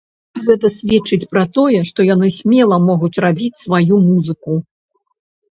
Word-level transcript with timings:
Гэта 0.45 0.69
сведчыць 0.77 1.29
пра 1.33 1.43
тое, 1.57 1.79
што 1.89 2.07
яны 2.07 2.31
смела 2.39 2.81
могуць 2.89 3.11
рабіць 3.27 3.61
сваю 3.67 3.95
музыку. 4.09 4.51